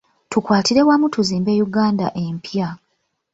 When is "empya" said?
2.25-2.67